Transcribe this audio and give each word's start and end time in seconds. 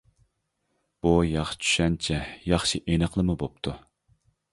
بۇ 1.07 1.11
ياخشى 1.31 1.65
چۈشەنچە، 1.65 2.17
ياخشى 2.53 2.81
ئېنىقلىما 2.87 3.37
بوپتۇ. 3.45 3.75